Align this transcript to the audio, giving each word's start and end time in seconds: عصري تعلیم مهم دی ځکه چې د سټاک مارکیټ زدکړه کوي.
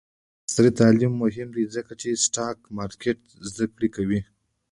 عصري 0.49 0.71
تعلیم 0.79 1.11
مهم 1.23 1.49
دی 1.55 1.63
ځکه 1.75 1.93
چې 2.01 2.07
د 2.11 2.15
سټاک 2.25 2.57
مارکیټ 2.77 3.19
زدکړه 3.55 3.87
کوي. 3.95 4.21